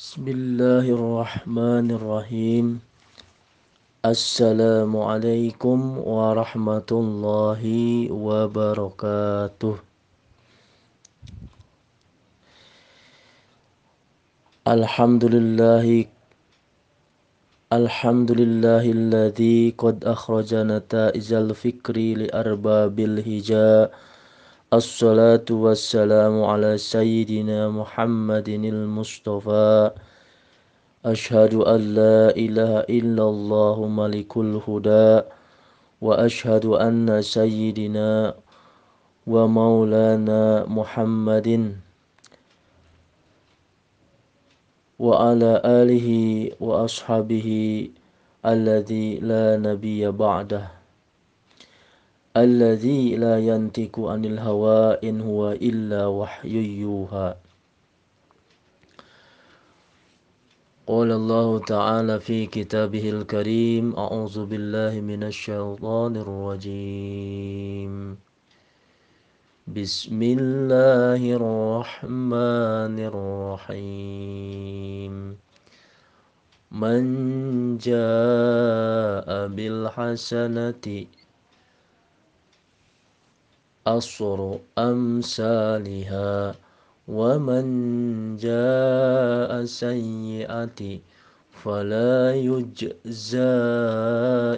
بسم 0.00 0.24
الله 0.28 0.86
الرحمن 0.96 1.86
الرحيم. 1.92 2.66
السلام 4.00 4.92
عليكم 4.96 5.78
ورحمة 6.00 6.90
الله 6.92 7.62
وبركاته. 8.08 9.76
الحمد 14.64 15.24
لله 15.36 15.86
الحمد 17.68 18.30
لله 18.40 18.84
الذي 18.98 19.60
قد 19.76 19.96
أخرج 20.08 20.50
نتائج 20.54 21.28
الفكر 21.44 21.96
لأرباب 22.24 22.96
الهجاء. 23.00 23.92
الصلاة 24.70 25.50
والسلام 25.50 26.44
على 26.46 26.78
سيدنا 26.78 27.68
محمد 27.74 28.48
المصطفى. 28.48 29.90
أشهد 31.04 31.54
أن 31.54 31.80
لا 31.94 32.30
إله 32.30 32.86
إلا 32.86 33.24
الله 33.28 33.76
ملك 33.86 34.36
الهدى 34.36 35.26
وأشهد 36.00 36.64
أن 36.66 37.22
سيدنا 37.22 38.34
ومولانا 39.26 40.66
محمد 40.70 41.48
وعلى 44.98 45.52
آله 45.64 46.08
وأصحابه 46.60 47.48
الذي 48.46 49.18
لا 49.18 49.56
نبي 49.56 50.10
بعده. 50.10 50.79
Alladzi 52.34 53.16
la 53.18 53.38
yantiku 53.42 54.06
anil 54.10 54.38
hawa 54.38 55.00
in 55.02 55.18
huwa 55.22 55.58
illa 55.58 56.08
wahyu 56.08 56.62
yuha 56.62 57.36
قال 60.90 61.06
الله 61.12 61.58
تعالى 61.70 62.20
في 62.20 62.46
كتابه 62.50 63.10
الكريم 63.10 63.94
أعوذ 63.94 64.46
بالله 64.50 64.98
من 65.00 65.22
الشيطان 65.22 66.16
الرجيم. 66.18 68.16
بسم 69.70 70.18
الله 70.22 71.22
الرحمن 71.38 72.96
الرحيم. 73.10 75.14
من 76.74 77.02
جاء 77.78 79.28
بالحسنة 79.46 80.86
أصر 83.86 84.58
أمثالها 84.78 86.54
ومن 87.08 87.64
جاء 88.36 89.64
سيئة 89.64 90.80
فلا 91.50 92.34
يجزى 92.34 93.56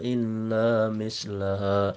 إلا 0.02 0.90
مثلها 0.92 1.94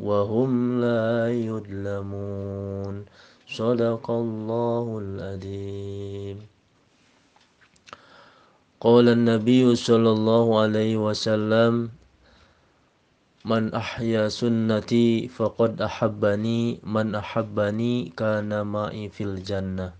وهم 0.00 0.80
لا 0.80 1.32
يظلمون. 1.32 3.04
صدق 3.50 4.10
الله 4.10 4.86
العظيم. 5.02 6.36
قال 8.80 9.08
النبي 9.08 9.76
صلى 9.76 10.10
الله 10.10 10.60
عليه 10.60 10.96
وسلم 10.96 11.99
Man 13.40 13.72
ahya 13.72 14.28
sunnati 14.28 15.24
faqad 15.32 15.80
ahabbani 15.80 16.76
man 16.84 17.16
ahabbani 17.16 18.12
kana 18.12 18.68
ma'i 18.68 19.08
fil 19.08 19.40
jannah. 19.40 19.96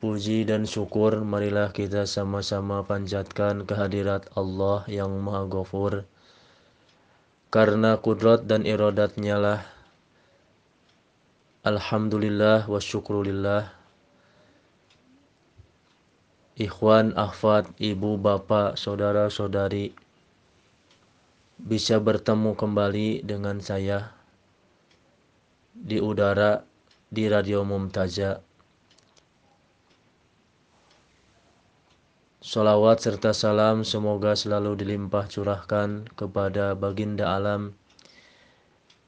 Puji 0.00 0.48
dan 0.48 0.64
syukur 0.64 1.20
marilah 1.28 1.76
kita 1.76 2.08
sama-sama 2.08 2.80
panjatkan 2.88 3.68
kehadirat 3.68 4.32
Allah 4.32 4.88
yang 4.88 5.12
Maha 5.20 5.44
Ghafur. 5.44 6.08
Karena 7.52 8.00
kudrat 8.00 8.48
dan 8.48 8.64
iradatnya 8.64 9.36
lah 9.36 9.60
Alhamdulillah 11.68 12.64
wa 12.64 12.80
syukrulillah 12.80 13.76
Ikhwan, 16.56 17.12
akhwat, 17.12 17.70
ibu, 17.76 18.16
bapak, 18.16 18.74
saudara-saudari 18.80 20.07
bisa 21.58 21.98
bertemu 21.98 22.54
kembali 22.54 23.26
dengan 23.26 23.58
saya 23.58 24.14
di 25.74 25.98
udara 25.98 26.62
di 27.10 27.26
Radio 27.26 27.66
Mumtaza. 27.66 28.42
Salawat 32.38 33.04
serta 33.04 33.36
salam 33.36 33.84
semoga 33.84 34.32
selalu 34.32 34.78
dilimpah 34.78 35.28
curahkan 35.28 36.08
kepada 36.16 36.72
baginda 36.72 37.36
alam 37.36 37.76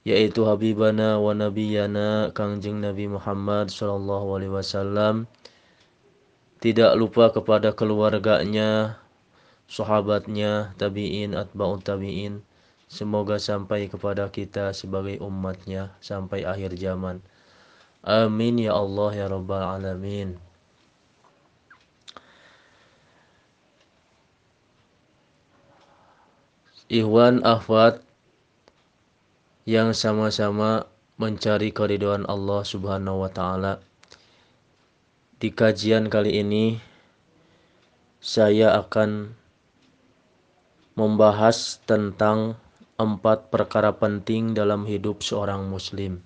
yaitu 0.05 0.45
Habibana 0.45 1.17
wa 1.17 1.33
Nabiyana 1.33 2.35
Kangjeng 2.37 2.85
Nabi 2.85 3.09
Muhammad 3.09 3.73
Sallallahu 3.73 4.37
Alaihi 4.37 4.53
Wasallam 4.53 5.25
tidak 6.61 6.93
lupa 7.01 7.33
kepada 7.33 7.73
keluarganya, 7.73 9.00
sahabatnya, 9.71 10.75
tabi'in, 10.75 11.39
atba'ut 11.39 11.87
tabi'in. 11.87 12.43
Semoga 12.91 13.39
sampai 13.39 13.87
kepada 13.87 14.27
kita 14.27 14.75
sebagai 14.75 15.23
umatnya 15.23 15.95
sampai 16.03 16.43
akhir 16.43 16.75
zaman. 16.75 17.23
Amin 18.03 18.59
ya 18.59 18.75
Allah 18.75 19.15
ya 19.15 19.27
Rabbal 19.31 19.63
Alamin. 19.63 20.35
Ikhwan 26.91 27.47
Ahwat 27.47 28.03
yang 29.63 29.95
sama-sama 29.95 30.91
mencari 31.15 31.71
keriduan 31.71 32.27
Allah 32.27 32.67
Subhanahu 32.67 33.23
wa 33.23 33.31
taala. 33.31 33.79
Di 35.39 35.55
kajian 35.55 36.11
kali 36.11 36.43
ini 36.43 36.83
saya 38.19 38.75
akan 38.75 39.39
membahas 41.01 41.81
tentang 41.89 42.61
empat 43.01 43.49
perkara 43.49 43.97
penting 43.97 44.53
dalam 44.53 44.85
hidup 44.85 45.25
seorang 45.25 45.65
muslim. 45.65 46.21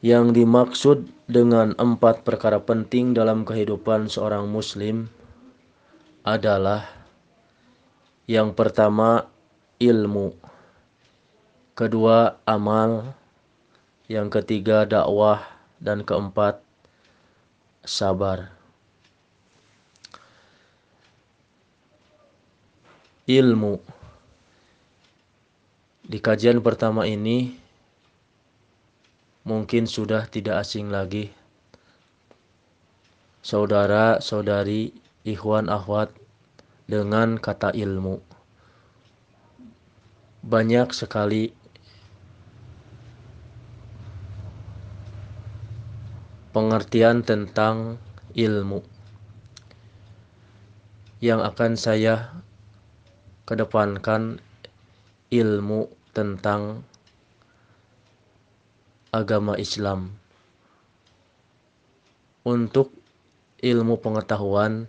Yang 0.00 0.26
dimaksud 0.32 0.98
dengan 1.28 1.76
empat 1.76 2.24
perkara 2.24 2.64
penting 2.64 3.12
dalam 3.12 3.44
kehidupan 3.44 4.08
seorang 4.08 4.48
muslim 4.48 5.12
adalah 6.24 6.88
yang 8.24 8.56
pertama 8.56 9.28
ilmu, 9.76 10.32
kedua 11.76 12.40
amal, 12.48 13.12
yang 14.08 14.32
ketiga 14.32 14.88
dakwah, 14.88 15.44
dan 15.76 16.00
keempat 16.00 16.64
sabar. 17.84 18.53
Ilmu. 23.24 23.80
Di 26.04 26.20
kajian 26.20 26.60
pertama 26.60 27.08
ini 27.08 27.56
mungkin 29.48 29.88
sudah 29.88 30.28
tidak 30.28 30.60
asing 30.64 30.92
lagi 30.92 31.32
saudara, 33.44 34.24
saudari, 34.24 34.88
ikhwan, 35.28 35.68
akhwat 35.68 36.08
dengan 36.88 37.36
kata 37.36 37.76
ilmu. 37.76 38.24
Banyak 40.44 40.92
sekali 40.96 41.52
pengertian 46.56 47.20
tentang 47.20 48.00
ilmu 48.32 48.80
yang 51.20 51.40
akan 51.40 51.76
saya 51.76 52.44
kedepankan 53.44 54.40
ilmu 55.28 55.88
tentang 56.16 56.84
agama 59.14 59.54
Islam. 59.60 60.16
Untuk 62.44 62.92
ilmu 63.64 63.96
pengetahuan, 64.00 64.88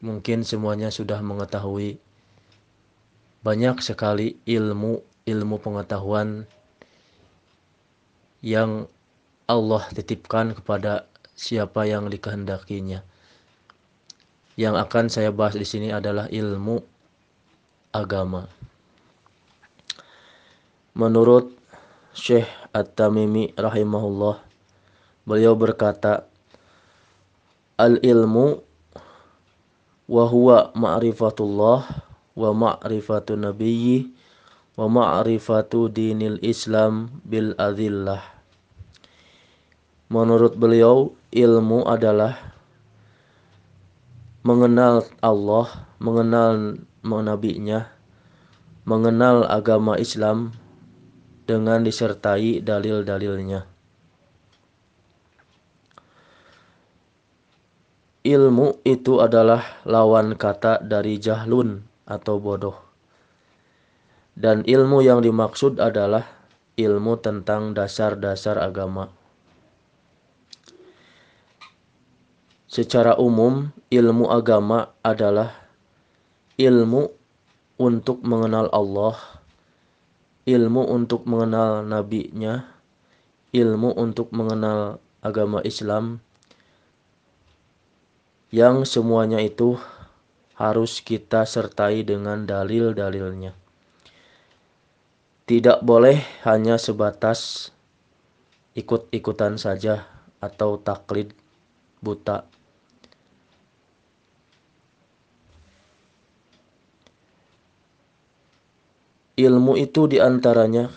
mungkin 0.00 0.46
semuanya 0.46 0.94
sudah 0.94 1.18
mengetahui 1.18 1.98
banyak 3.40 3.80
sekali 3.80 4.36
ilmu 4.44 5.00
ilmu 5.24 5.56
pengetahuan 5.60 6.44
yang 8.44 8.84
Allah 9.48 9.82
titipkan 9.92 10.52
kepada 10.56 11.08
siapa 11.36 11.88
yang 11.88 12.08
dikehendakinya. 12.12 13.00
Yang 14.60 14.74
akan 14.76 15.04
saya 15.08 15.32
bahas 15.32 15.56
di 15.56 15.64
sini 15.64 15.88
adalah 15.88 16.28
ilmu 16.28 16.84
agama. 17.96 18.44
Menurut 20.92 21.56
Syekh 22.12 22.44
At-Tamimi 22.76 23.56
rahimahullah 23.56 24.44
beliau 25.24 25.56
berkata 25.56 26.28
al 27.80 27.96
ilmu 28.04 28.60
wa 30.10 30.24
huwa 30.28 30.76
ma'rifatullah 30.76 31.80
wa 32.36 32.50
ma'rifatu 32.52 33.40
nabiyyi 33.40 34.12
wa 34.76 34.92
ma'rifatu 34.92 35.88
dinil 35.88 36.36
Islam 36.44 37.08
bil 37.24 37.56
adillah 37.56 38.20
Menurut 40.10 40.58
beliau 40.58 41.14
ilmu 41.30 41.86
adalah 41.86 42.49
mengenal 44.40 45.04
Allah, 45.20 45.84
mengenal 46.00 46.80
nabinya, 47.04 47.92
mengenal 48.88 49.44
agama 49.44 50.00
Islam 50.00 50.56
dengan 51.44 51.84
disertai 51.84 52.64
dalil-dalilnya. 52.64 53.68
Ilmu 58.20 58.80
itu 58.84 59.20
adalah 59.20 59.80
lawan 59.84 60.36
kata 60.36 60.80
dari 60.84 61.20
jahlun 61.20 61.84
atau 62.08 62.40
bodoh. 62.40 62.76
Dan 64.32 64.64
ilmu 64.64 65.04
yang 65.04 65.20
dimaksud 65.20 65.76
adalah 65.76 66.24
ilmu 66.80 67.20
tentang 67.20 67.76
dasar-dasar 67.76 68.56
agama. 68.56 69.19
Secara 72.70 73.18
umum, 73.18 73.74
ilmu 73.90 74.30
agama 74.30 74.94
adalah 75.02 75.58
ilmu 76.54 77.10
untuk 77.82 78.22
mengenal 78.22 78.70
Allah, 78.70 79.18
ilmu 80.46 80.86
untuk 80.86 81.26
mengenal 81.26 81.82
nabinya, 81.82 82.70
ilmu 83.50 83.90
untuk 83.98 84.30
mengenal 84.30 85.02
agama 85.18 85.58
Islam, 85.66 86.22
yang 88.54 88.86
semuanya 88.86 89.42
itu 89.42 89.74
harus 90.54 91.02
kita 91.02 91.50
sertai 91.50 92.06
dengan 92.06 92.46
dalil-dalilnya. 92.46 93.50
Tidak 95.42 95.82
boleh 95.82 96.22
hanya 96.46 96.78
sebatas 96.78 97.74
ikut-ikutan 98.78 99.58
saja 99.58 100.06
atau 100.38 100.78
taklid 100.78 101.34
buta 101.98 102.46
Ilmu 109.40 109.72
itu 109.80 110.04
di 110.04 110.20
antaranya 110.20 110.92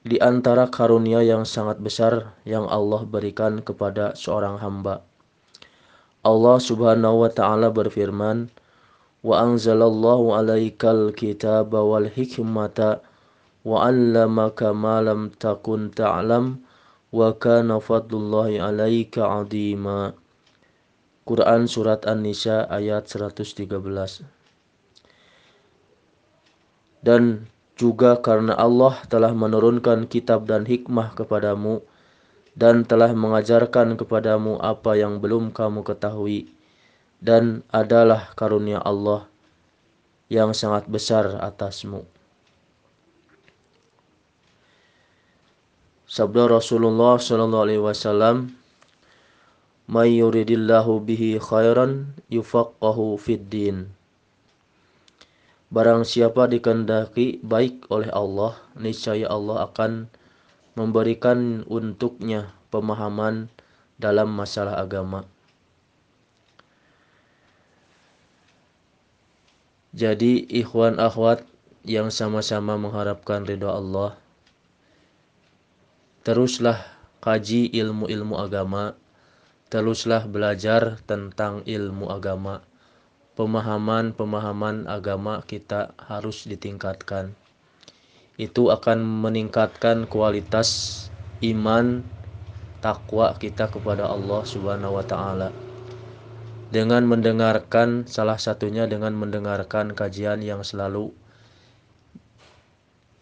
di 0.00 0.16
antara 0.24 0.72
karunia 0.72 1.20
yang 1.20 1.44
sangat 1.44 1.76
besar 1.84 2.32
yang 2.48 2.64
Allah 2.64 3.04
berikan 3.04 3.60
kepada 3.60 4.16
seorang 4.16 4.56
hamba. 4.56 5.04
Allah 6.24 6.56
Subhanahu 6.56 7.28
wa 7.28 7.30
taala 7.30 7.68
berfirman, 7.68 8.48
"Wa 9.20 9.44
anzalallahu 9.44 10.32
'alaikal 10.32 11.12
kitaba 11.12 11.84
wal 11.84 12.08
hikmata 12.08 13.04
wa 13.68 13.84
'allamaka 13.84 14.72
ma 14.72 15.04
lam 15.04 15.28
takun 15.36 15.92
ta'lam 15.92 16.64
wa 17.12 17.36
kana 17.36 17.84
fadlullahi 17.84 18.64
'alaika 18.64 19.28
'azima." 19.28 20.16
Quran 21.28 21.68
surat 21.68 22.00
An-Nisa 22.08 22.64
ayat 22.72 23.12
113 23.12 24.35
dan 27.04 27.48
juga 27.76 28.16
karena 28.20 28.56
Allah 28.56 29.04
telah 29.08 29.36
menurunkan 29.36 30.08
kitab 30.08 30.48
dan 30.48 30.64
hikmah 30.64 31.12
kepadamu 31.12 31.84
dan 32.56 32.88
telah 32.88 33.12
mengajarkan 33.12 34.00
kepadamu 34.00 34.56
apa 34.64 34.96
yang 34.96 35.20
belum 35.20 35.52
kamu 35.52 35.84
ketahui 35.84 36.48
dan 37.20 37.60
adalah 37.68 38.32
karunia 38.32 38.80
Allah 38.80 39.28
yang 40.32 40.56
sangat 40.56 40.88
besar 40.88 41.36
atasmu. 41.38 42.08
Sabda 46.06 46.48
Rasulullah 46.48 47.20
sallallahu 47.20 47.64
alaihi 47.66 47.82
wasallam, 47.82 48.56
"May 49.90 50.16
yuridillahu 50.16 51.02
bihi 51.04 51.36
khairan 51.36 52.16
yufaqqahu 52.32 53.20
fid 53.20 53.52
din." 53.52 53.90
Barang 55.66 56.06
siapa 56.06 56.46
dikehendaki 56.46 57.42
baik 57.42 57.90
oleh 57.90 58.06
Allah, 58.14 58.54
niscaya 58.78 59.26
Allah 59.26 59.66
akan 59.66 60.06
memberikan 60.78 61.66
untuknya 61.66 62.54
pemahaman 62.70 63.50
dalam 63.98 64.30
masalah 64.30 64.78
agama. 64.78 65.26
Jadi 69.90 70.46
ikhwan 70.46 71.02
akhwat 71.02 71.42
yang 71.82 72.14
sama-sama 72.14 72.78
mengharapkan 72.78 73.42
ridha 73.42 73.72
Allah, 73.72 74.14
teruslah 76.22 76.78
kaji 77.18 77.74
ilmu-ilmu 77.74 78.38
agama, 78.38 78.94
teruslah 79.66 80.30
belajar 80.30 81.02
tentang 81.10 81.66
ilmu 81.66 82.06
agama 82.06 82.62
pemahaman-pemahaman 83.36 84.88
agama 84.88 85.44
kita 85.44 85.92
harus 86.00 86.48
ditingkatkan. 86.48 87.36
Itu 88.40 88.72
akan 88.72 89.04
meningkatkan 89.04 90.08
kualitas 90.08 91.08
iman 91.44 92.00
takwa 92.80 93.36
kita 93.36 93.68
kepada 93.68 94.08
Allah 94.08 94.40
Subhanahu 94.44 94.96
wa 94.96 95.04
taala. 95.04 95.48
Dengan 96.72 97.06
mendengarkan 97.06 98.08
salah 98.10 98.40
satunya 98.40 98.90
dengan 98.90 99.14
mendengarkan 99.14 99.94
kajian 99.94 100.42
yang 100.42 100.66
selalu 100.66 101.14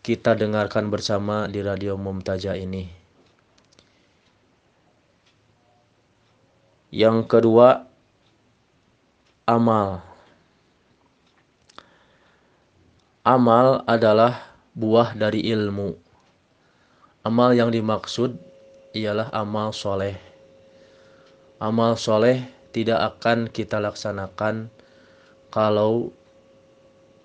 kita 0.05 0.37
dengarkan 0.37 0.89
bersama 0.89 1.49
di 1.51 1.61
Radio 1.65 1.97
Mumtaja 1.97 2.57
ini. 2.57 2.89
Yang 6.95 7.27
kedua, 7.27 7.91
amal. 9.45 10.01
Amal 13.21 13.85
adalah 13.85 14.57
buah 14.73 15.13
dari 15.13 15.45
ilmu. 15.53 15.93
Amal 17.25 17.53
yang 17.53 17.69
dimaksud 17.69 18.41
ialah 18.97 19.29
amal 19.37 19.77
soleh. 19.77 20.17
Amal 21.61 22.01
soleh 22.01 22.49
tidak 22.73 23.21
akan 23.21 23.53
kita 23.53 23.81
laksanakan 23.85 24.73
kalau 25.53 26.09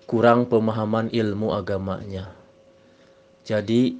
kurang 0.04 0.44
pemahaman 0.44 1.08
ilmu 1.08 1.56
agamanya. 1.56 2.36
Jadi 3.48 3.96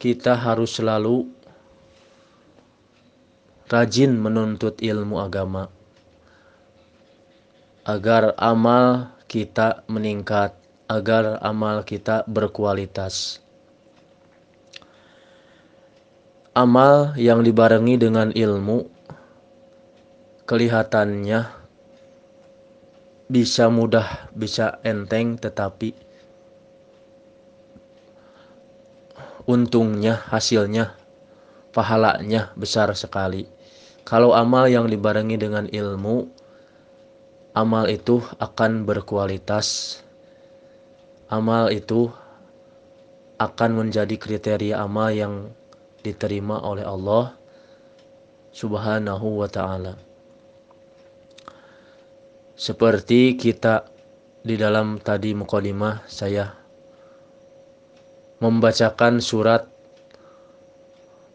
kita 0.00 0.32
harus 0.32 0.80
selalu 0.80 1.28
rajin 3.68 4.16
menuntut 4.16 4.80
ilmu 4.80 5.20
agama 5.20 5.75
agar 7.86 8.34
amal 8.34 9.14
kita 9.30 9.86
meningkat, 9.86 10.50
agar 10.90 11.38
amal 11.38 11.86
kita 11.86 12.26
berkualitas. 12.26 13.38
Amal 16.50 17.14
yang 17.14 17.46
dibarengi 17.46 17.94
dengan 17.94 18.34
ilmu 18.34 18.90
kelihatannya 20.50 21.46
bisa 23.30 23.70
mudah, 23.70 24.34
bisa 24.34 24.82
enteng, 24.82 25.38
tetapi 25.38 25.94
untungnya, 29.46 30.26
hasilnya, 30.26 30.90
pahalanya 31.70 32.50
besar 32.58 32.90
sekali. 32.98 33.46
Kalau 34.02 34.34
amal 34.34 34.66
yang 34.66 34.90
dibarengi 34.90 35.38
dengan 35.38 35.70
ilmu, 35.70 36.45
amal 37.56 37.88
itu 37.88 38.20
akan 38.36 38.84
berkualitas. 38.84 39.98
Amal 41.32 41.72
itu 41.72 42.12
akan 43.40 43.70
menjadi 43.80 44.14
kriteria 44.20 44.84
amal 44.84 45.08
yang 45.08 45.48
diterima 46.04 46.60
oleh 46.60 46.84
Allah 46.84 47.32
Subhanahu 48.52 49.40
wa 49.40 49.48
taala. 49.48 49.96
Seperti 52.56 53.36
kita 53.36 53.88
di 54.40 54.54
dalam 54.56 55.00
tadi 55.02 55.34
mukadimah 55.36 56.06
saya 56.08 56.54
membacakan 58.40 59.18
surat 59.20 59.66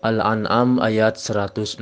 Al-An'am 0.01 0.82
ayat 0.82 1.22
160. 1.22 1.78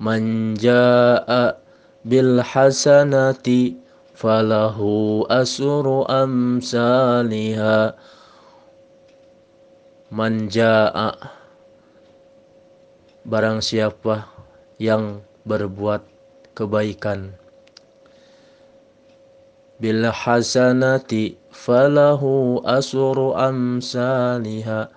Manja'a 0.00 1.67
bil 2.08 2.40
hasanati 2.40 3.76
falahu 4.16 5.28
asru 5.28 6.08
amsalha 6.08 7.92
manjaa 10.08 11.12
barang 13.28 13.60
siapa 13.60 14.24
yang 14.80 15.20
berbuat 15.44 16.00
kebaikan. 16.56 17.36
Bil 19.76 20.08
hasanati 20.08 21.36
falahu 21.52 22.64
asru 22.64 23.36
amsaliha 23.36 24.88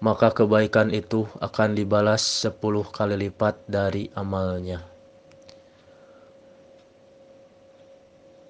maka 0.00 0.28
kebaikan 0.32 0.88
itu 0.88 1.28
akan 1.44 1.76
dibalas 1.76 2.24
sepuluh 2.24 2.88
kali 2.88 3.28
lipat 3.28 3.60
dari 3.68 4.08
amalnya 4.16 4.95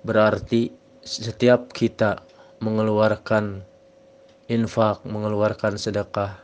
berarti 0.06 0.70
setiap 1.02 1.75
kita 1.75 2.22
mengeluarkan 2.62 3.66
infak, 4.46 5.02
mengeluarkan 5.02 5.75
sedekah. 5.75 6.38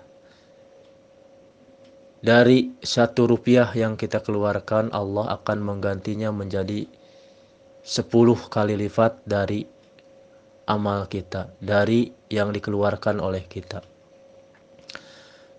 Dari 2.23 2.71
satu 2.83 3.27
rupiah 3.27 3.67
yang 3.75 3.99
kita 3.99 4.23
keluarkan, 4.23 4.91
Allah 4.95 5.39
akan 5.39 5.59
menggantinya 5.63 6.31
menjadi 6.31 6.87
sepuluh 7.83 8.39
kali 8.47 8.79
lipat 8.79 9.27
dari 9.27 9.67
amal 10.71 11.11
kita, 11.11 11.51
dari 11.59 12.15
yang 12.31 12.55
dikeluarkan 12.55 13.19
oleh 13.19 13.43
kita. 13.51 13.83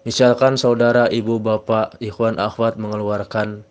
Misalkan 0.07 0.55
saudara, 0.55 1.11
ibu, 1.11 1.39
bapak, 1.39 1.99
ikhwan, 1.99 2.39
akhwat 2.39 2.79
mengeluarkan 2.79 3.67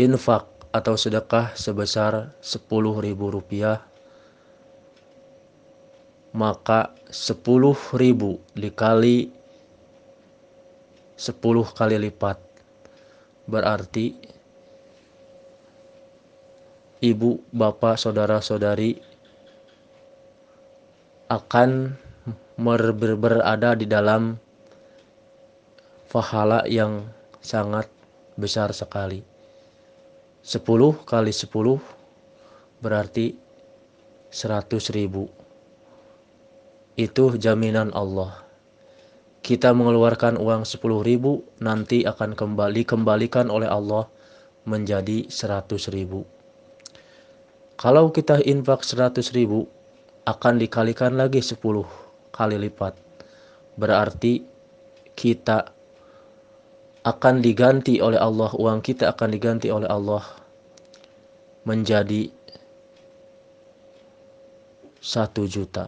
infak 0.00 0.55
atau 0.76 0.92
sedekah 1.00 1.56
sebesar 1.56 2.36
sepuluh 2.44 3.00
ribu 3.00 3.32
rupiah 3.32 3.80
maka 6.36 6.92
sepuluh 7.08 7.76
ribu 7.96 8.36
dikali 8.52 9.32
sepuluh 11.16 11.64
kali 11.64 11.96
lipat 11.96 12.36
berarti 13.48 14.36
ibu, 17.06 17.40
bapak, 17.52 18.00
saudara-saudari 18.00 18.98
akan 21.26 21.92
berada 22.56 23.74
di 23.76 23.84
dalam 23.84 24.38
pahala 26.08 26.64
yang 26.64 27.04
sangat 27.42 27.90
besar 28.38 28.72
sekali. 28.72 29.35
10 30.46 30.62
kali 31.02 31.34
10 31.34 31.50
berarti 32.78 33.34
100 34.30 34.94
ribu 34.94 35.26
itu 36.94 37.34
jaminan 37.34 37.90
Allah. 37.90 38.46
Kita 39.42 39.74
mengeluarkan 39.74 40.38
uang 40.38 40.62
10 40.62 41.02
ribu, 41.02 41.42
nanti 41.58 42.06
akan 42.06 42.38
kembali 42.38 42.86
kembalikan 42.86 43.50
oleh 43.50 43.66
Allah 43.66 44.06
menjadi 44.70 45.26
100 45.26 45.90
ribu. 45.90 46.22
Kalau 47.74 48.14
kita 48.14 48.38
infak 48.46 48.86
100 48.86 49.34
ribu, 49.34 49.66
akan 50.30 50.62
dikalikan 50.62 51.18
lagi 51.18 51.42
10 51.42 51.58
kali 52.30 52.54
lipat. 52.54 52.94
Berarti 53.74 54.46
kita 55.18 55.74
akan 57.06 57.38
diganti 57.38 58.02
oleh 58.02 58.18
Allah, 58.18 58.50
uang 58.58 58.82
kita 58.82 59.14
akan 59.14 59.30
diganti 59.30 59.70
oleh 59.70 59.86
Allah 59.86 60.26
menjadi 61.62 62.26
satu 64.98 65.46
juta. 65.46 65.86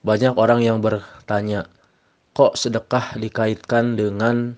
Banyak 0.00 0.32
orang 0.40 0.64
yang 0.64 0.80
bertanya, 0.80 1.68
kok 2.32 2.56
sedekah 2.56 3.20
dikaitkan 3.20 4.00
dengan 4.00 4.56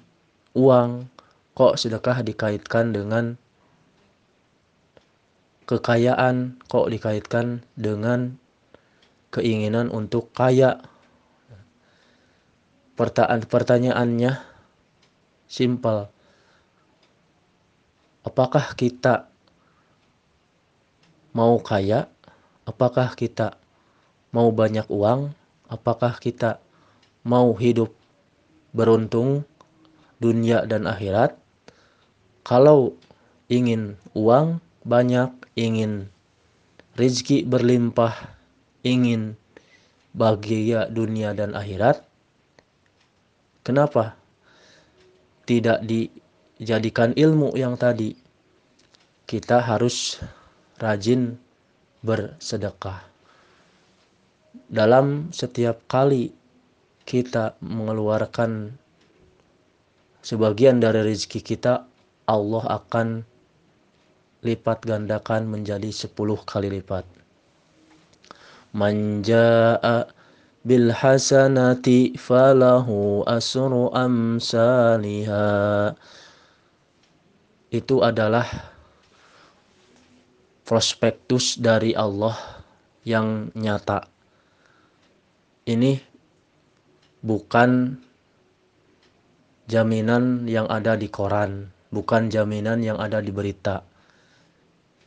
uang? 0.54 1.10
Kok 1.58 1.74
sedekah 1.74 2.22
dikaitkan 2.22 2.94
dengan 2.94 3.34
kekayaan? 5.66 6.62
Kok 6.70 6.86
dikaitkan 6.94 7.66
dengan 7.74 8.38
keinginan 9.34 9.90
untuk 9.90 10.30
kaya? 10.30 10.78
Pertanyaan 13.00 13.48
pertanyaannya 13.48 14.32
simpel. 15.48 16.12
Apakah 18.20 18.76
kita 18.76 19.24
mau 21.32 21.56
kaya? 21.64 22.12
Apakah 22.68 23.16
kita 23.16 23.56
mau 24.36 24.52
banyak 24.52 24.84
uang, 24.92 25.32
apakah 25.72 26.20
kita 26.20 26.60
mau 27.24 27.56
hidup 27.56 27.88
beruntung 28.76 29.48
dunia 30.20 30.68
dan 30.68 30.84
akhirat? 30.84 31.40
Kalau 32.44 32.92
ingin 33.48 33.96
uang 34.12 34.60
banyak, 34.84 35.32
ingin 35.56 36.12
rezeki 37.00 37.48
berlimpah, 37.48 38.12
ingin 38.84 39.40
bahagia 40.12 40.84
dunia 40.92 41.32
dan 41.32 41.56
akhirat, 41.56 42.09
kenapa 43.70 44.18
tidak 45.46 45.86
dijadikan 45.86 47.14
ilmu 47.14 47.54
yang 47.54 47.78
tadi? 47.78 48.12
Kita 49.24 49.62
harus 49.62 50.18
rajin 50.82 51.38
bersedekah 52.02 53.10
dalam 54.70 55.34
setiap 55.34 55.82
kali 55.90 56.30
kita 57.02 57.58
mengeluarkan 57.58 58.70
sebagian 60.22 60.78
dari 60.78 61.10
rezeki 61.10 61.40
kita, 61.42 61.82
Allah 62.30 62.64
akan 62.78 63.26
lipat 64.46 64.78
gandakan 64.86 65.50
menjadi 65.50 65.90
10 65.90 66.14
kali 66.46 66.70
lipat. 66.70 67.02
Manja'a 68.70 70.06
bil 70.64 70.92
hasanati 70.92 72.16
falahu 72.16 73.24
asru 73.24 73.92
amsaliha. 73.92 75.44
Itu 77.70 78.02
adalah 78.02 78.46
prospektus 80.66 81.58
dari 81.58 81.94
Allah 81.94 82.34
yang 83.06 83.54
nyata 83.54 84.10
ini 85.70 86.02
bukan 87.22 88.00
jaminan 89.70 90.50
yang 90.50 90.66
ada 90.66 90.98
di 90.98 91.06
koran, 91.06 91.70
bukan 91.94 92.26
jaminan 92.26 92.82
yang 92.82 92.98
ada 92.98 93.22
di 93.22 93.30
berita. 93.30 93.86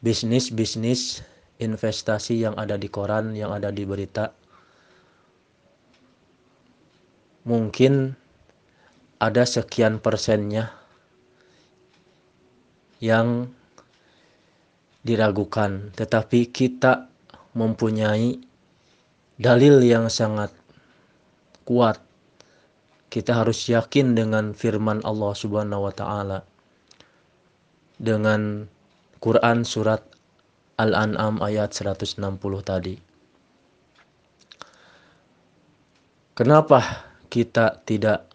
Bisnis-bisnis 0.04 1.24
investasi 1.60 2.44
yang 2.44 2.56
ada 2.60 2.80
di 2.80 2.88
koran, 2.92 3.36
yang 3.36 3.52
ada 3.52 3.72
di 3.72 3.84
berita, 3.88 4.32
mungkin 7.44 8.16
ada 9.20 9.44
sekian 9.48 10.00
persennya 10.04 10.72
yang 13.04 13.52
diragukan, 15.04 15.92
tetapi 15.96 16.48
kita 16.48 17.12
mempunyai 17.56 18.40
dalil 19.36 19.84
yang 19.84 20.08
sangat 20.08 20.56
kuat. 21.68 22.00
Kita 23.12 23.44
harus 23.44 23.70
yakin 23.70 24.18
dengan 24.18 24.58
firman 24.58 25.04
Allah 25.06 25.36
Subhanahu 25.38 25.86
wa 25.86 25.94
taala. 25.94 26.40
Dengan 28.00 28.66
Quran 29.22 29.62
surat 29.64 30.02
Al-An'am 30.82 31.38
ayat 31.40 31.72
160 31.78 32.18
tadi. 32.66 32.98
Kenapa 36.34 37.13
kita 37.34 37.82
tidak 37.82 38.30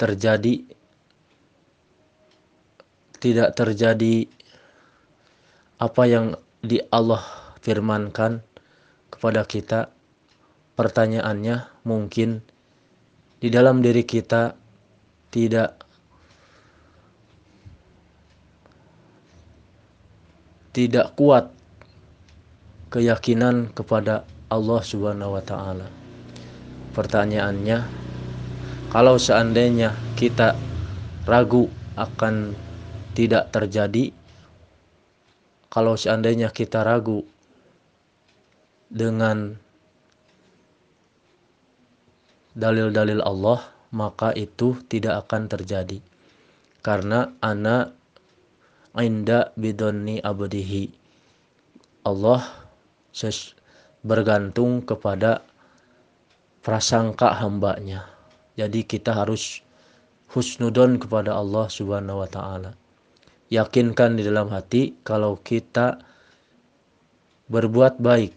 terjadi 0.00 0.64
tidak 3.20 3.52
terjadi 3.52 4.24
apa 5.76 6.02
yang 6.08 6.26
di 6.64 6.80
Allah 6.90 7.22
firmankan 7.62 8.42
kepada 9.10 9.42
kita, 9.46 9.90
pertanyaannya 10.78 11.84
mungkin 11.86 12.42
di 13.38 13.50
dalam 13.50 13.82
diri 13.82 14.02
kita 14.06 14.54
tidak 15.30 15.78
tidak 20.74 21.14
kuat 21.18 21.50
keyakinan 22.94 23.74
kepada 23.74 24.22
Allah 24.48 24.80
Subhanahu 24.80 25.34
wa 25.36 25.42
taala. 25.42 25.97
Pertanyaannya, 26.92 27.78
kalau 28.88 29.20
seandainya 29.20 29.92
kita 30.16 30.56
ragu 31.28 31.68
akan 31.94 32.56
tidak 33.12 33.52
terjadi, 33.52 34.14
kalau 35.68 35.94
seandainya 35.94 36.48
kita 36.48 36.80
ragu 36.80 37.22
dengan 38.88 39.60
dalil-dalil 42.56 43.20
Allah, 43.22 43.68
maka 43.92 44.32
itu 44.32 44.80
tidak 44.88 45.28
akan 45.28 45.46
terjadi. 45.46 46.00
Karena 46.80 47.30
ana 47.44 47.92
inda 48.98 49.52
bidonni 49.54 50.18
abdihi. 50.24 50.90
Allah 52.08 52.42
bergantung 54.00 54.80
kepada 54.82 55.44
prasangka 56.68 57.32
hambanya. 57.32 58.04
Jadi 58.60 58.84
kita 58.84 59.16
harus 59.16 59.64
husnudon 60.36 61.00
kepada 61.00 61.32
Allah 61.32 61.64
Subhanahu 61.64 62.20
wa 62.20 62.28
taala. 62.28 62.76
Yakinkan 63.48 64.20
di 64.20 64.28
dalam 64.28 64.52
hati 64.52 64.92
kalau 65.00 65.40
kita 65.40 65.96
berbuat 67.48 68.04
baik, 68.04 68.36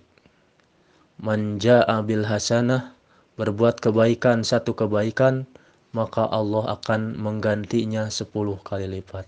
manja 1.20 1.84
abil 1.84 2.24
hasanah, 2.24 2.96
berbuat 3.36 3.84
kebaikan 3.84 4.48
satu 4.48 4.80
kebaikan, 4.80 5.44
maka 5.92 6.24
Allah 6.24 6.80
akan 6.80 7.20
menggantinya 7.20 8.08
sepuluh 8.08 8.56
kali 8.64 8.88
lipat. 8.88 9.28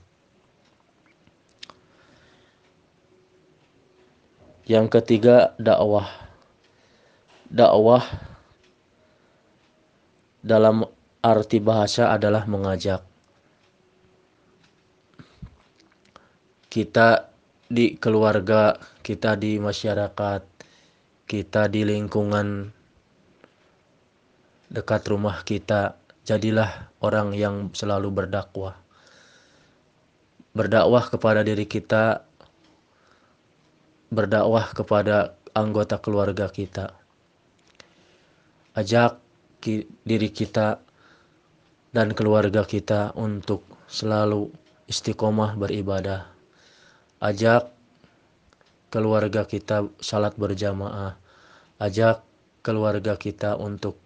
Yang 4.63 4.95
ketiga, 4.95 5.51
dakwah. 5.59 6.07
Dakwah 7.51 8.31
dalam 10.43 10.83
arti 11.23 11.63
bahasa 11.63 12.11
adalah 12.11 12.43
mengajak. 12.43 12.99
Kita 16.67 17.31
di 17.71 17.95
keluarga, 17.95 18.75
kita 18.99 19.39
di 19.39 19.55
masyarakat, 19.55 20.41
kita 21.23 21.71
di 21.71 21.87
lingkungan 21.87 22.67
dekat 24.67 25.07
rumah 25.07 25.47
kita, 25.47 25.95
jadilah 26.27 26.91
orang 26.99 27.31
yang 27.31 27.71
selalu 27.71 28.11
berdakwah. 28.11 28.75
Berdakwah 30.51 31.07
kepada 31.07 31.41
diri 31.41 31.63
kita, 31.63 32.27
berdakwah 34.11 34.75
kepada 34.75 35.39
anggota 35.55 36.01
keluarga 36.03 36.51
kita. 36.51 36.91
Ajak 38.73 39.22
diri 40.03 40.29
kita 40.29 40.83
dan 41.93 42.11
keluarga 42.11 42.67
kita 42.67 43.15
untuk 43.15 43.63
selalu 43.87 44.49
istiqomah 44.89 45.55
beribadah. 45.55 46.27
Ajak 47.23 47.71
keluarga 48.93 49.47
kita 49.47 49.87
salat 50.03 50.35
berjamaah. 50.35 51.15
Ajak 51.79 52.21
keluarga 52.61 53.17
kita 53.17 53.57
untuk 53.57 53.97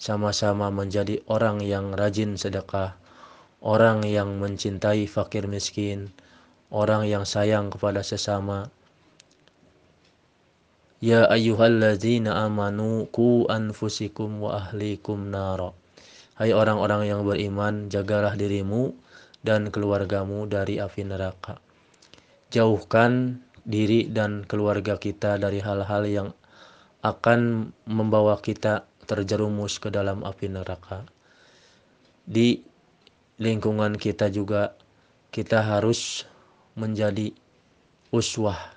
sama-sama 0.00 0.68
menjadi 0.68 1.22
orang 1.30 1.62
yang 1.62 1.94
rajin 1.94 2.34
sedekah, 2.34 2.98
orang 3.62 4.02
yang 4.04 4.36
mencintai 4.42 5.06
fakir 5.06 5.46
miskin, 5.46 6.10
orang 6.74 7.06
yang 7.06 7.24
sayang 7.24 7.70
kepada 7.70 8.02
sesama, 8.02 8.68
Ya 11.04 11.28
ayyuhalladzina 11.28 12.32
amanu 12.48 13.04
ku 13.12 13.44
anfusikum 13.44 14.40
wa 14.40 14.56
ahlikum 14.56 15.28
nara. 15.28 15.76
Hai 16.32 16.56
orang-orang 16.56 17.04
yang 17.04 17.28
beriman, 17.28 17.92
jagalah 17.92 18.32
dirimu 18.40 18.96
dan 19.44 19.68
keluargamu 19.68 20.48
dari 20.48 20.80
api 20.80 21.04
neraka. 21.04 21.60
Jauhkan 22.48 23.36
diri 23.68 24.08
dan 24.08 24.48
keluarga 24.48 24.96
kita 24.96 25.36
dari 25.36 25.60
hal-hal 25.60 26.08
yang 26.08 26.28
akan 27.04 27.68
membawa 27.84 28.40
kita 28.40 28.88
terjerumus 29.04 29.76
ke 29.76 29.92
dalam 29.92 30.24
api 30.24 30.48
neraka. 30.48 31.04
Di 32.24 32.64
lingkungan 33.44 34.00
kita 34.00 34.32
juga 34.32 34.72
kita 35.28 35.68
harus 35.68 36.24
menjadi 36.80 37.28
uswah, 38.08 38.72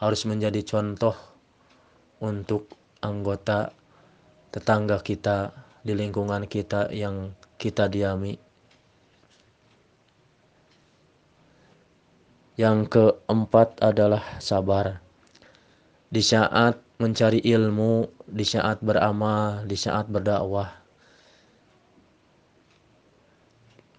harus 0.00 0.24
menjadi 0.24 0.64
contoh 0.64 1.36
untuk 2.18 2.74
anggota 2.98 3.70
tetangga 4.50 4.98
kita 5.04 5.54
di 5.84 5.94
lingkungan 5.94 6.44
kita 6.50 6.90
yang 6.90 7.32
kita 7.56 7.86
diami. 7.86 8.34
Yang 12.58 12.78
keempat 12.90 13.78
adalah 13.78 14.42
sabar. 14.42 14.98
Di 16.10 16.18
saat 16.24 16.82
mencari 16.98 17.38
ilmu, 17.38 18.10
di 18.26 18.42
saat 18.42 18.82
beramal, 18.82 19.62
di 19.70 19.78
saat 19.78 20.10
berdakwah. 20.10 20.74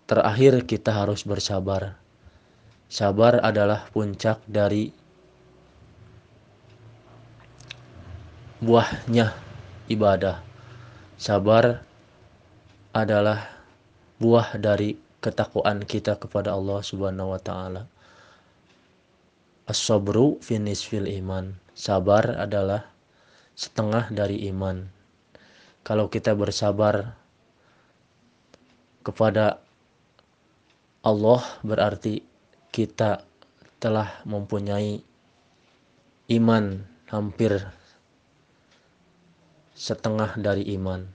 Terakhir 0.03 0.67
kita 0.67 0.91
harus 0.91 1.23
bersabar. 1.23 1.95
Sabar 2.89 3.39
adalah 3.39 3.87
puncak 3.93 4.43
dari 4.49 4.91
buahnya 8.59 9.31
ibadah. 9.87 10.43
Sabar 11.15 11.79
adalah 12.91 13.47
buah 14.19 14.59
dari 14.59 14.99
ketakwaan 15.23 15.83
kita 15.87 16.19
kepada 16.19 16.51
Allah 16.55 16.83
Subhanahu 16.83 17.35
wa 17.35 17.39
taala. 17.39 17.87
As-sabru 19.63 20.43
finis 20.43 20.83
fil 20.83 21.07
iman. 21.23 21.55
Sabar 21.71 22.35
adalah 22.35 22.83
setengah 23.55 24.11
dari 24.11 24.43
iman. 24.51 24.91
Kalau 25.87 26.11
kita 26.11 26.35
bersabar 26.35 27.15
kepada 29.07 29.63
Allah 30.99 31.41
berarti 31.63 32.19
kita 32.75 33.23
telah 33.79 34.19
mempunyai 34.27 34.99
iman 36.35 36.83
hampir 37.07 37.78
setengah 39.79 40.35
dari 40.35 40.67
iman. 40.75 41.07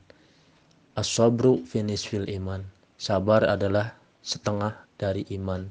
As-sabru 0.96 1.60
finis 1.68 2.08
fil 2.08 2.24
iman. 2.32 2.64
Sabar 2.96 3.44
adalah 3.44 3.92
setengah 4.24 4.72
dari 4.96 5.28
iman. 5.36 5.68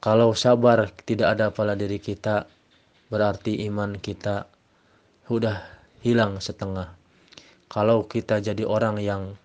Kalau 0.00 0.32
sabar 0.32 0.88
tidak 1.04 1.36
ada 1.36 1.52
pada 1.52 1.76
diri 1.76 2.00
kita, 2.00 2.48
berarti 3.12 3.60
iman 3.68 3.92
kita 4.00 4.48
sudah 5.28 5.60
hilang 6.00 6.40
setengah. 6.40 6.96
Kalau 7.68 8.08
kita 8.08 8.40
jadi 8.40 8.64
orang 8.64 8.96
yang 9.04 9.36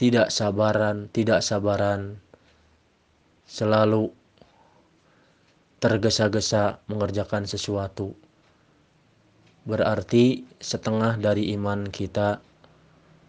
tidak 0.00 0.32
sabaran, 0.32 1.12
tidak 1.12 1.44
sabaran, 1.44 2.16
selalu 3.44 4.08
tergesa-gesa 5.80 6.80
mengerjakan 6.88 7.44
sesuatu, 7.44 8.16
berarti 9.66 10.46
setengah 10.62 11.18
dari 11.18 11.50
iman 11.58 11.90
kita 11.90 12.38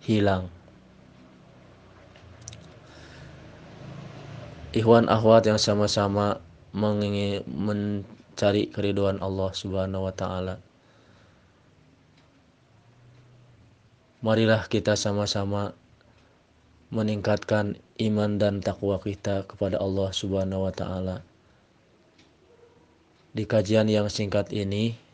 hilang. 0.06 0.54
Ikhwan 4.78 5.10
akhwat 5.10 5.50
yang 5.50 5.58
sama-sama 5.58 6.38
mencari 6.78 8.70
keriduan 8.70 9.18
Allah 9.18 9.50
Subhanahu 9.50 10.06
wa 10.06 10.14
taala. 10.14 10.62
Marilah 14.22 14.70
kita 14.70 14.94
sama-sama 14.94 15.74
meningkatkan 16.94 17.82
iman 17.98 18.38
dan 18.38 18.62
takwa 18.62 19.02
kita 19.02 19.50
kepada 19.50 19.82
Allah 19.82 20.14
Subhanahu 20.14 20.70
wa 20.70 20.74
taala. 20.74 21.26
Di 23.34 23.50
kajian 23.50 23.90
yang 23.90 24.14
singkat 24.14 24.54
ini 24.54 25.07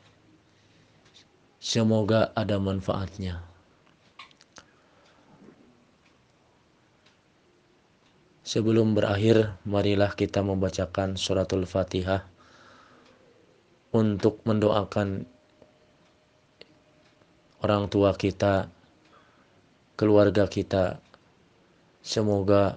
Semoga 1.63 2.36
ada 2.36 2.60
manfaatnya. 2.60 3.39
Sebelum 8.43 8.91
berakhir, 8.91 9.56
marilah 9.63 10.12
kita 10.12 10.43
membacakan 10.43 11.15
suratul 11.15 11.63
Fatihah 11.63 12.28
untuk 13.95 14.43
mendoakan 14.43 15.23
orang 17.63 17.88
tua 17.88 18.12
kita, 18.12 18.67
keluarga 19.95 20.52
kita. 20.52 20.99
Semoga 22.04 22.76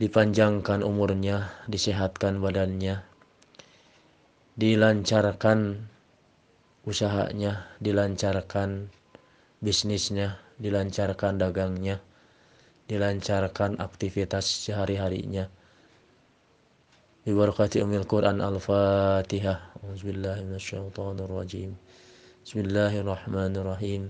dipanjangkan 0.00 0.80
umurnya, 0.80 1.52
disehatkan 1.68 2.40
badannya, 2.40 3.04
dilancarkan 4.56 5.91
usahanya 6.85 7.67
dilancarkan, 7.79 8.89
bisnisnya 9.59 10.39
dilancarkan, 10.57 11.37
dagangnya 11.37 11.99
dilancarkan, 12.87 13.77
aktivitas 13.81 14.45
sehari-harinya 14.45 15.51
ببركة 17.27 17.83
أم 17.83 17.93
القرآن 17.93 18.39
الفاتحة 18.41 19.53
أعوذ 19.83 20.01
بالله 20.07 20.37
من 20.47 20.55
الشيطان 20.55 21.19
الرجيم 21.27 21.71
بسم 22.47 22.57
الله 22.59 23.03
الرحمن 23.03 23.53
الرحيم 23.59 24.03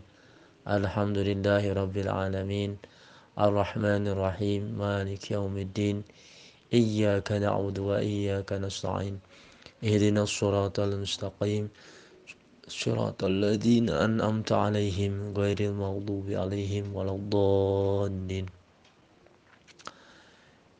الحمد 0.69 1.17
لله 1.17 1.63
رب 1.73 1.95
العالمين 1.97 2.71
الرحمن 3.41 4.03
الرحيم 4.13 4.61
مالك 4.77 5.31
يوم 5.33 5.55
الدين 5.57 5.97
إياك 6.73 7.31
نعبد 7.41 7.77
وإياك 7.89 8.49
نستعين 8.53 9.15
اهدنا 9.83 10.21
الصراط 10.29 10.77
المستقيم 10.79 11.63
صراط 12.67 13.23
الذين 13.23 13.87
أنعمت 13.87 14.51
عليهم 14.51 15.31
غير 15.39 15.71
المغضوب 15.71 16.27
عليهم 16.35 16.91
ولا 16.91 17.15
الضالين 17.15 18.45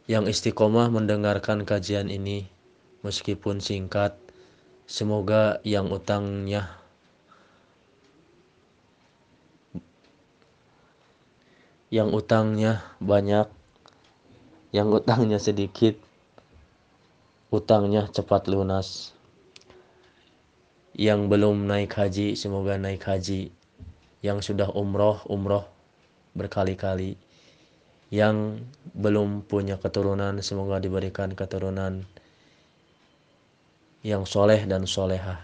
yang 0.08 0.24
istiqomah 0.28 0.88
mendengarkan 0.92 1.64
kajian 1.68 2.08
ini 2.08 2.48
meskipun 3.04 3.60
singkat 3.60 4.16
semoga 4.88 5.60
yang 5.68 5.92
utangnya 5.92 6.68
yang 11.88 12.12
utangnya 12.12 12.84
banyak 13.00 13.48
yang 14.76 14.92
utangnya 14.92 15.40
sedikit 15.40 15.96
utangnya 17.48 18.12
cepat 18.12 18.52
lunas 18.52 19.16
yang 20.97 21.33
belum 21.33 21.69
naik 21.69 21.93
haji 21.97 22.37
semoga 22.37 22.77
naik 22.77 23.05
haji 23.05 23.49
yang 24.21 24.45
sudah 24.45 24.71
umroh 24.73 25.25
umroh 25.29 25.65
berkali-kali 26.33 27.17
yang 28.13 28.61
belum 28.93 29.49
punya 29.49 29.81
keturunan 29.81 30.37
semoga 30.45 30.77
diberikan 30.77 31.33
keturunan 31.33 32.05
yang 34.03 34.27
soleh 34.27 34.67
dan 34.67 34.83
solehah. 34.83 35.39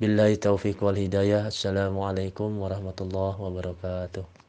Billahi 0.00 0.40
taufiq 0.40 0.80
wal 0.80 0.96
hidayah. 0.96 1.52
Assalamualaikum 1.52 2.56
warahmatullahi 2.56 3.36
wabarakatuh. 3.36 4.24